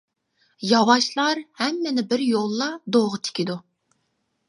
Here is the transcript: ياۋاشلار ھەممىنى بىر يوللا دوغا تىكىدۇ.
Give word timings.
ياۋاشلار 0.69 1.43
ھەممىنى 1.63 2.07
بىر 2.15 2.25
يوللا 2.31 2.73
دوغا 2.97 3.25
تىكىدۇ. 3.29 3.63